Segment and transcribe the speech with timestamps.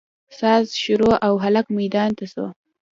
[0.39, 2.45] ساز شروع او هلک ميدان ته سو.